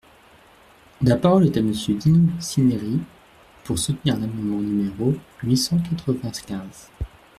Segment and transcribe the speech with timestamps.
[1.03, 3.01] La parole est à Monsieur Dino Cinieri,
[3.63, 6.89] pour soutenir l’amendement numéro huit cent quatre-vingt-quinze.